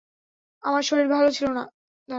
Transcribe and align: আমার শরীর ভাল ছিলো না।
আমার 0.63 0.83
শরীর 0.83 1.07
ভাল 1.07 1.25
ছিলো 1.31 1.51
না। 1.53 1.63